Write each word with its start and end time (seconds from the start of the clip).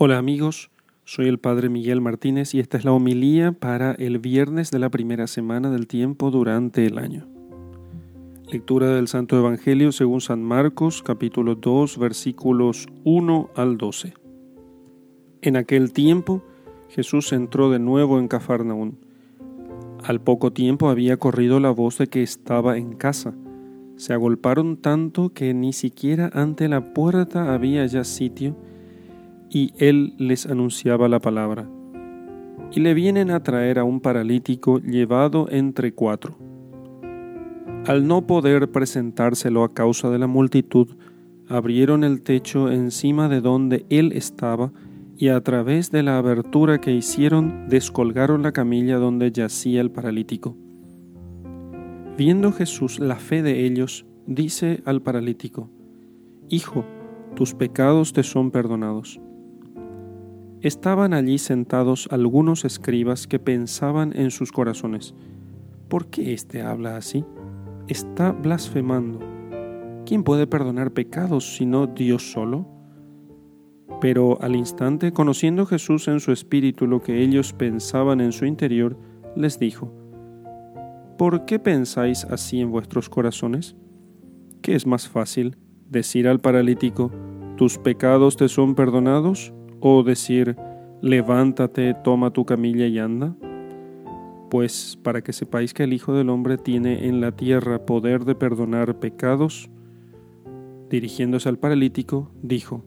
Hola 0.00 0.16
amigos, 0.16 0.70
soy 1.02 1.26
el 1.26 1.40
Padre 1.40 1.68
Miguel 1.68 2.00
Martínez 2.00 2.54
y 2.54 2.60
esta 2.60 2.78
es 2.78 2.84
la 2.84 2.92
homilía 2.92 3.50
para 3.50 3.90
el 3.94 4.20
viernes 4.20 4.70
de 4.70 4.78
la 4.78 4.90
primera 4.90 5.26
semana 5.26 5.72
del 5.72 5.88
tiempo 5.88 6.30
durante 6.30 6.86
el 6.86 6.98
año. 6.98 7.26
Lectura 8.48 8.94
del 8.94 9.08
Santo 9.08 9.36
Evangelio 9.36 9.90
según 9.90 10.20
San 10.20 10.40
Marcos 10.40 11.02
capítulo 11.02 11.56
2 11.56 11.98
versículos 11.98 12.86
1 13.02 13.50
al 13.56 13.76
12. 13.76 14.14
En 15.42 15.56
aquel 15.56 15.92
tiempo 15.92 16.44
Jesús 16.90 17.32
entró 17.32 17.68
de 17.68 17.80
nuevo 17.80 18.20
en 18.20 18.28
Cafarnaún. 18.28 19.00
Al 20.04 20.20
poco 20.20 20.52
tiempo 20.52 20.90
había 20.90 21.16
corrido 21.16 21.58
la 21.58 21.70
voz 21.70 21.98
de 21.98 22.06
que 22.06 22.22
estaba 22.22 22.78
en 22.78 22.92
casa. 22.92 23.34
Se 23.96 24.12
agolparon 24.12 24.76
tanto 24.76 25.30
que 25.30 25.54
ni 25.54 25.72
siquiera 25.72 26.30
ante 26.34 26.68
la 26.68 26.94
puerta 26.94 27.52
había 27.52 27.84
ya 27.86 28.04
sitio 28.04 28.54
y 29.50 29.72
él 29.78 30.14
les 30.18 30.46
anunciaba 30.46 31.08
la 31.08 31.20
palabra. 31.20 31.68
Y 32.72 32.80
le 32.80 32.94
vienen 32.94 33.30
a 33.30 33.42
traer 33.42 33.78
a 33.78 33.84
un 33.84 34.00
paralítico 34.00 34.78
llevado 34.78 35.48
entre 35.50 35.92
cuatro. 35.92 36.36
Al 37.86 38.06
no 38.06 38.26
poder 38.26 38.70
presentárselo 38.70 39.64
a 39.64 39.72
causa 39.72 40.10
de 40.10 40.18
la 40.18 40.26
multitud, 40.26 40.88
abrieron 41.48 42.04
el 42.04 42.20
techo 42.22 42.70
encima 42.70 43.28
de 43.28 43.40
donde 43.40 43.86
él 43.88 44.12
estaba 44.12 44.72
y 45.16 45.28
a 45.28 45.40
través 45.40 45.90
de 45.90 46.02
la 46.02 46.18
abertura 46.18 46.80
que 46.80 46.92
hicieron 46.92 47.68
descolgaron 47.68 48.42
la 48.42 48.52
camilla 48.52 48.98
donde 48.98 49.32
yacía 49.32 49.80
el 49.80 49.90
paralítico. 49.90 50.56
Viendo 52.16 52.52
Jesús 52.52 53.00
la 53.00 53.16
fe 53.16 53.42
de 53.42 53.64
ellos, 53.64 54.04
dice 54.26 54.82
al 54.84 55.02
paralítico, 55.02 55.70
Hijo, 56.48 56.84
tus 57.34 57.54
pecados 57.54 58.12
te 58.12 58.22
son 58.22 58.50
perdonados. 58.50 59.20
Estaban 60.60 61.14
allí 61.14 61.38
sentados 61.38 62.08
algunos 62.10 62.64
escribas 62.64 63.28
que 63.28 63.38
pensaban 63.38 64.12
en 64.16 64.32
sus 64.32 64.50
corazones, 64.50 65.14
¿por 65.88 66.08
qué 66.08 66.32
éste 66.32 66.62
habla 66.62 66.96
así? 66.96 67.24
Está 67.86 68.32
blasfemando. 68.32 69.20
¿Quién 70.04 70.24
puede 70.24 70.48
perdonar 70.48 70.90
pecados 70.90 71.54
sino 71.56 71.86
Dios 71.86 72.32
solo? 72.32 72.66
Pero 74.00 74.42
al 74.42 74.56
instante, 74.56 75.12
conociendo 75.12 75.64
Jesús 75.64 76.08
en 76.08 76.18
su 76.18 76.32
espíritu 76.32 76.88
lo 76.88 77.02
que 77.02 77.22
ellos 77.22 77.52
pensaban 77.52 78.20
en 78.20 78.32
su 78.32 78.44
interior, 78.44 78.98
les 79.36 79.60
dijo, 79.60 79.92
¿Por 81.16 81.44
qué 81.44 81.60
pensáis 81.60 82.24
así 82.24 82.60
en 82.60 82.72
vuestros 82.72 83.08
corazones? 83.08 83.76
¿Qué 84.60 84.74
es 84.74 84.86
más 84.86 85.08
fácil, 85.08 85.56
decir 85.88 86.26
al 86.26 86.40
paralítico, 86.40 87.12
tus 87.56 87.78
pecados 87.78 88.36
te 88.36 88.48
son 88.48 88.74
perdonados? 88.74 89.52
O 89.80 90.02
decir, 90.02 90.56
levántate, 91.00 91.94
toma 91.94 92.32
tu 92.32 92.44
camilla 92.44 92.86
y 92.86 92.98
anda? 92.98 93.34
Pues 94.50 94.98
para 95.02 95.22
que 95.22 95.32
sepáis 95.32 95.74
que 95.74 95.84
el 95.84 95.92
Hijo 95.92 96.14
del 96.14 96.30
Hombre 96.30 96.56
tiene 96.56 97.06
en 97.06 97.20
la 97.20 97.32
tierra 97.32 97.84
poder 97.84 98.24
de 98.24 98.34
perdonar 98.34 98.98
pecados, 98.98 99.68
dirigiéndose 100.88 101.48
al 101.48 101.58
paralítico, 101.58 102.30
dijo, 102.42 102.82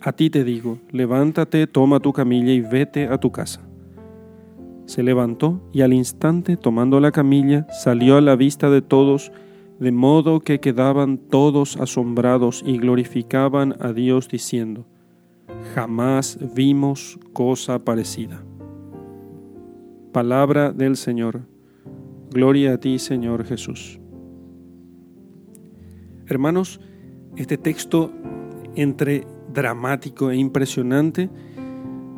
A 0.00 0.12
ti 0.12 0.30
te 0.30 0.44
digo, 0.44 0.78
levántate, 0.90 1.66
toma 1.66 2.00
tu 2.00 2.12
camilla 2.12 2.52
y 2.52 2.60
vete 2.60 3.06
a 3.06 3.18
tu 3.18 3.30
casa. 3.30 3.68
Se 4.86 5.02
levantó 5.02 5.60
y 5.72 5.82
al 5.82 5.92
instante, 5.92 6.56
tomando 6.56 6.98
la 6.98 7.12
camilla, 7.12 7.66
salió 7.70 8.16
a 8.16 8.20
la 8.20 8.36
vista 8.36 8.70
de 8.70 8.82
todos, 8.82 9.30
de 9.78 9.92
modo 9.92 10.40
que 10.40 10.60
quedaban 10.60 11.18
todos 11.18 11.76
asombrados 11.76 12.64
y 12.66 12.78
glorificaban 12.78 13.76
a 13.80 13.92
Dios 13.92 14.28
diciendo, 14.28 14.86
jamás 15.74 16.38
vimos 16.54 17.18
cosa 17.32 17.84
parecida. 17.84 18.42
Palabra 20.12 20.72
del 20.72 20.96
Señor. 20.96 21.42
Gloria 22.30 22.74
a 22.74 22.78
ti, 22.78 22.98
Señor 22.98 23.44
Jesús. 23.44 24.00
Hermanos, 26.26 26.80
este 27.36 27.56
texto 27.56 28.12
entre 28.74 29.26
dramático 29.52 30.30
e 30.30 30.36
impresionante 30.36 31.30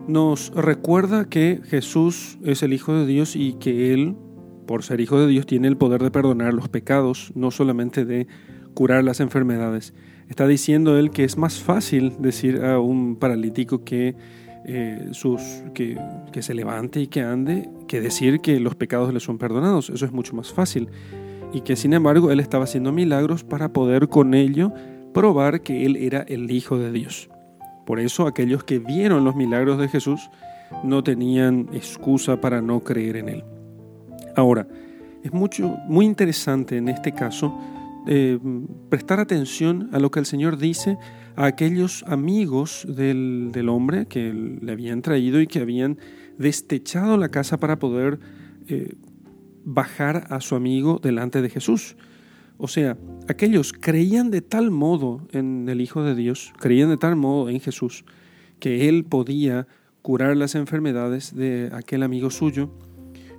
nos 0.09 0.53
recuerda 0.55 1.29
que 1.29 1.61
Jesús 1.65 2.39
es 2.43 2.63
el 2.63 2.73
Hijo 2.73 2.95
de 2.95 3.07
Dios 3.07 3.37
y 3.37 3.53
que 3.55 3.95
Él, 3.95 4.17
por 4.67 4.83
ser 4.83 5.01
Hijo 5.01 5.21
de 5.21 5.29
Dios, 5.29 5.47
tiene 5.47 5.69
el 5.69 5.77
poder 5.77 6.03
de 6.03 6.11
perdonar 6.11 6.55
los 6.55 6.69
pecados, 6.69 7.33
no 7.35 7.51
solamente 7.51 8.05
de 8.05 8.27
curar 8.75 9.05
las 9.05 9.21
enfermedades. 9.21 9.95
Está 10.31 10.47
diciendo 10.47 10.97
él 10.97 11.11
que 11.11 11.25
es 11.25 11.37
más 11.37 11.59
fácil 11.59 12.15
decir 12.21 12.65
a 12.65 12.79
un 12.79 13.17
paralítico 13.17 13.83
que, 13.85 14.15
eh, 14.65 15.09
sus, 15.11 15.43
que, 15.75 15.99
que 16.31 16.41
se 16.41 16.55
levante 16.55 17.01
y 17.01 17.09
que 17.09 17.23
ande 17.23 17.69
que 17.89 18.01
decir 18.01 18.41
que 18.41 18.61
los 18.61 18.77
pecados 18.77 19.13
le 19.13 19.19
son 19.19 19.39
perdonados. 19.39 19.91
Eso 19.91 20.07
es 20.07 20.13
mucho 20.13 20.37
más 20.37 20.53
fácil. 20.53 20.89
Y 21.53 21.63
que 21.63 21.75
sin 21.75 21.95
embargo 21.95 22.31
él 22.31 22.39
estaba 22.39 22.63
haciendo 22.63 22.93
milagros 22.93 23.43
para 23.43 23.73
poder 23.73 24.09
con 24.09 24.35
ello 24.35 24.73
probar 25.13 25.63
que 25.63 25.85
él 25.85 25.97
era 25.97 26.21
el 26.21 26.49
Hijo 26.53 26.79
de 26.79 26.93
Dios. 26.93 27.29
Por 27.85 27.99
eso 27.99 28.29
aquellos 28.29 28.63
que 28.63 28.79
vieron 28.79 29.25
los 29.25 29.35
milagros 29.35 29.79
de 29.79 29.89
Jesús 29.89 30.31
no 30.85 31.03
tenían 31.03 31.69
excusa 31.73 32.41
para 32.41 32.63
no 32.63 32.85
creer 32.85 33.17
en 33.17 33.29
él. 33.31 33.45
Ahora, 34.37 34.69
es 35.25 35.33
mucho, 35.33 35.77
muy 35.89 36.07
interesante 36.07 36.77
en 36.77 36.89
este 36.89 37.11
caso 37.11 37.53
eh, 38.07 38.39
prestar 38.89 39.21
atención 39.21 39.91
a 39.93 39.99
lo 39.99 40.11
que 40.11 40.21
el 40.21 40.27
Señor 40.27 40.57
dice 40.57 40.97
a 41.37 41.47
aquellos 41.47 42.03
amigos 42.07 42.87
del, 42.89 43.69
hombre 43.69 44.07
que 44.07 44.33
le 44.33 44.73
habían 44.73 45.03
traído 45.03 45.41
y 45.41 45.47
que 45.47 45.61
habían 45.61 45.99
destechado 46.39 47.17
la 47.19 47.31
casa 47.31 47.59
para 47.59 47.79
poder 47.79 48.19
eh, 48.69 48.95
bajar 49.65 50.27
a 50.31 50.41
su 50.41 50.57
amigo 50.57 50.99
delante 51.03 51.43
de 51.43 51.51
Jesús. 51.51 51.97
O 52.57 52.69
sea, 52.69 52.97
aquellos 53.29 53.73
creían 53.73 54.31
de 54.31 54.43
tal 54.43 54.71
modo 54.71 55.27
en 55.33 55.69
el 55.69 55.81
Hijo 55.81 56.03
de 56.03 56.15
Dios, 56.15 56.53
creían 56.59 56.91
de 56.91 56.97
tal 56.97 57.17
modo 57.17 57.49
en 57.49 57.61
Jesús, 57.61 58.05
que 58.59 58.89
Él 58.89 59.05
podía 59.05 59.67
curar 60.03 60.37
las 60.37 60.55
enfermedades 60.55 61.35
de 61.35 61.71
aquel 61.73 62.03
amigo 62.03 62.31
suyo 62.31 62.71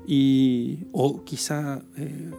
y 0.08 0.86
o 0.92 1.24
quizá 1.24 1.84
eh, 1.98 2.32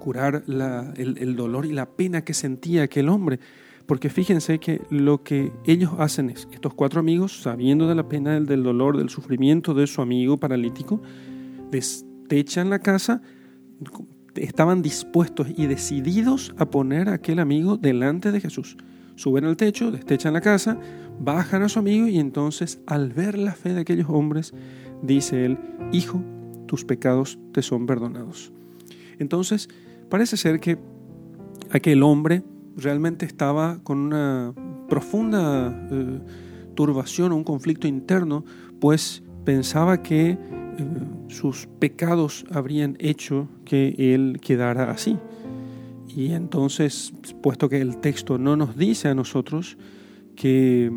curar 0.00 0.42
el, 0.48 1.36
dolor 1.36 1.64
y 1.64 1.72
la 1.72 1.88
pena 1.88 2.24
que 2.24 2.34
sentía 2.34 2.82
aquel 2.82 3.08
hombre. 3.08 3.38
Porque 3.86 4.10
fíjense 4.10 4.58
que 4.58 4.82
lo 4.90 5.22
que 5.22 5.52
ellos 5.64 5.92
hacen 5.98 6.30
es, 6.30 6.48
estos 6.52 6.74
cuatro 6.74 6.98
amigos, 6.98 7.42
sabiendo 7.42 7.88
de 7.88 7.94
la 7.94 8.08
pena, 8.08 8.34
del, 8.34 8.46
del 8.46 8.64
dolor, 8.64 8.96
del 8.96 9.10
sufrimiento 9.10 9.74
de 9.74 9.86
su 9.86 10.02
amigo 10.02 10.38
paralítico, 10.38 11.00
destechan 11.70 12.70
la 12.70 12.80
casa, 12.80 13.22
estaban 14.34 14.82
dispuestos 14.82 15.48
y 15.56 15.66
decididos 15.66 16.54
a 16.58 16.70
poner 16.70 17.08
a 17.08 17.14
aquel 17.14 17.38
amigo 17.38 17.76
delante 17.76 18.32
de 18.32 18.40
Jesús. 18.40 18.76
Suben 19.16 19.44
al 19.44 19.56
techo, 19.56 19.90
destechan 19.90 20.32
la 20.32 20.40
casa, 20.40 20.78
bajan 21.20 21.62
a 21.62 21.68
su 21.68 21.78
amigo 21.78 22.06
y 22.06 22.18
entonces 22.18 22.80
al 22.86 23.12
ver 23.12 23.36
la 23.36 23.52
fe 23.52 23.74
de 23.74 23.80
aquellos 23.80 24.08
hombres, 24.08 24.54
dice 25.02 25.44
él, 25.44 25.58
Hijo, 25.92 26.22
tus 26.66 26.84
pecados 26.84 27.38
te 27.52 27.62
son 27.62 27.86
perdonados. 27.86 28.52
Entonces, 29.18 29.68
Parece 30.10 30.36
ser 30.36 30.60
que 30.60 30.76
aquel 31.70 32.02
hombre 32.02 32.42
realmente 32.76 33.24
estaba 33.24 33.78
con 33.82 33.98
una 33.98 34.52
profunda 34.88 35.88
eh, 35.90 36.20
turbación 36.74 37.32
un 37.32 37.44
conflicto 37.44 37.86
interno, 37.86 38.44
pues 38.80 39.22
pensaba 39.44 40.02
que 40.02 40.30
eh, 40.30 40.38
sus 41.28 41.68
pecados 41.78 42.44
habrían 42.50 42.96
hecho 42.98 43.48
que 43.64 43.94
él 43.98 44.40
quedara 44.42 44.90
así. 44.90 45.16
Y 46.08 46.32
entonces, 46.32 47.12
puesto 47.40 47.68
que 47.68 47.80
el 47.80 47.98
texto 47.98 48.36
no 48.36 48.56
nos 48.56 48.76
dice 48.76 49.08
a 49.08 49.14
nosotros 49.14 49.78
que 50.34 50.90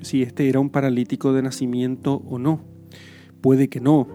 si 0.00 0.22
este 0.22 0.48
era 0.48 0.60
un 0.60 0.70
paralítico 0.70 1.32
de 1.32 1.42
nacimiento 1.42 2.22
o 2.28 2.38
no, 2.38 2.60
puede 3.40 3.68
que 3.68 3.80
no, 3.80 4.06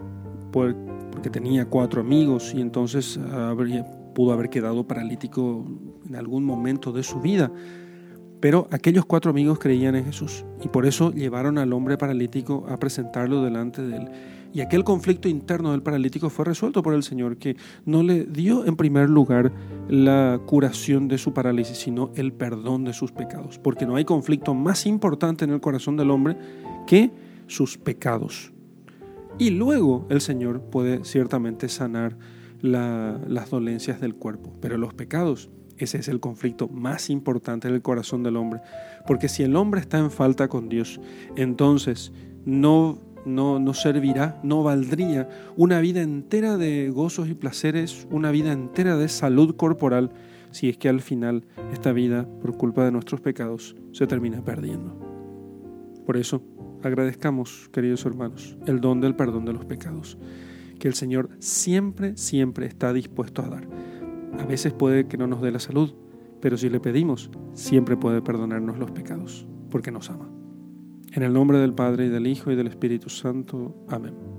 porque 0.50 1.28
tenía 1.30 1.66
cuatro 1.66 2.00
amigos 2.00 2.54
y 2.54 2.60
entonces 2.62 3.18
habría, 3.18 3.84
pudo 4.16 4.32
haber 4.32 4.48
quedado 4.48 4.86
paralítico 4.86 5.66
en 6.08 6.16
algún 6.16 6.42
momento 6.42 6.90
de 6.90 7.02
su 7.02 7.20
vida. 7.20 7.52
Pero 8.40 8.66
aquellos 8.70 9.04
cuatro 9.04 9.30
amigos 9.30 9.58
creían 9.58 9.94
en 9.94 10.06
Jesús 10.06 10.46
y 10.64 10.68
por 10.68 10.86
eso 10.86 11.12
llevaron 11.12 11.58
al 11.58 11.74
hombre 11.74 11.98
paralítico 11.98 12.64
a 12.66 12.78
presentarlo 12.78 13.42
delante 13.42 13.82
de 13.82 13.96
él. 13.98 14.08
Y 14.54 14.62
aquel 14.62 14.84
conflicto 14.84 15.28
interno 15.28 15.72
del 15.72 15.82
paralítico 15.82 16.30
fue 16.30 16.46
resuelto 16.46 16.82
por 16.82 16.94
el 16.94 17.02
Señor, 17.02 17.36
que 17.36 17.58
no 17.84 18.02
le 18.02 18.24
dio 18.24 18.64
en 18.64 18.76
primer 18.76 19.10
lugar 19.10 19.52
la 19.86 20.40
curación 20.46 21.08
de 21.08 21.18
su 21.18 21.34
parálisis, 21.34 21.76
sino 21.76 22.10
el 22.14 22.32
perdón 22.32 22.84
de 22.84 22.94
sus 22.94 23.12
pecados. 23.12 23.58
Porque 23.58 23.84
no 23.84 23.96
hay 23.96 24.06
conflicto 24.06 24.54
más 24.54 24.86
importante 24.86 25.44
en 25.44 25.50
el 25.50 25.60
corazón 25.60 25.98
del 25.98 26.10
hombre 26.10 26.38
que 26.86 27.10
sus 27.48 27.76
pecados. 27.76 28.50
Y 29.38 29.50
luego 29.50 30.06
el 30.08 30.22
Señor 30.22 30.62
puede 30.62 31.04
ciertamente 31.04 31.68
sanar 31.68 32.16
las 32.60 33.50
dolencias 33.50 34.00
del 34.00 34.14
cuerpo. 34.14 34.52
Pero 34.60 34.76
los 34.78 34.94
pecados 34.94 35.50
Ese 35.78 35.98
es 35.98 36.08
el 36.08 36.20
conflicto 36.20 36.68
más 36.68 37.10
importante 37.10 37.70
del 37.70 37.82
corazón 37.82 38.22
del 38.22 38.36
hombre. 38.36 38.60
Porque 39.06 39.28
si 39.28 39.42
el 39.42 39.56
hombre 39.56 39.80
está 39.80 39.98
en 39.98 40.10
falta 40.10 40.48
con 40.48 40.68
Dios, 40.68 41.00
entonces 41.36 42.12
no, 42.46 42.98
no, 43.26 43.58
no 43.58 43.74
servirá, 43.74 44.40
no 44.42 44.62
valdría 44.62 45.28
una 45.56 45.80
vida 45.80 46.00
entera 46.00 46.56
de 46.56 46.90
gozos 46.90 47.28
y 47.28 47.34
placeres, 47.34 48.06
una 48.10 48.30
vida 48.30 48.52
entera 48.52 48.96
de 48.96 49.08
salud 49.08 49.56
corporal, 49.56 50.12
si 50.50 50.70
es 50.70 50.78
que 50.78 50.88
al 50.88 51.02
final 51.02 51.44
esta 51.72 51.92
vida, 51.92 52.26
por 52.40 52.56
culpa 52.56 52.84
de 52.84 52.92
nuestros 52.92 53.20
pecados, 53.20 53.76
se 53.92 54.06
termina 54.06 54.42
perdiendo. 54.42 54.98
Por 56.06 56.16
eso, 56.16 56.40
agradezcamos, 56.82 57.68
queridos 57.72 58.06
hermanos, 58.06 58.56
el 58.66 58.80
don 58.80 59.00
del 59.00 59.16
perdón 59.16 59.44
de 59.44 59.52
los 59.52 59.64
pecados, 59.64 60.16
que 60.86 60.90
el 60.90 60.94
Señor 60.94 61.30
siempre, 61.40 62.16
siempre 62.16 62.66
está 62.66 62.92
dispuesto 62.92 63.42
a 63.42 63.48
dar. 63.48 63.66
A 64.38 64.46
veces 64.46 64.72
puede 64.72 65.08
que 65.08 65.16
no 65.16 65.26
nos 65.26 65.42
dé 65.42 65.50
la 65.50 65.58
salud, 65.58 65.92
pero 66.40 66.56
si 66.56 66.70
le 66.70 66.78
pedimos, 66.78 67.28
siempre 67.54 67.96
puede 67.96 68.22
perdonarnos 68.22 68.78
los 68.78 68.92
pecados, 68.92 69.48
porque 69.68 69.90
nos 69.90 70.10
ama. 70.10 70.30
En 71.10 71.24
el 71.24 71.32
nombre 71.32 71.58
del 71.58 71.74
Padre 71.74 72.06
y 72.06 72.08
del 72.08 72.28
Hijo 72.28 72.52
y 72.52 72.54
del 72.54 72.68
Espíritu 72.68 73.10
Santo. 73.10 73.84
Amén. 73.88 74.35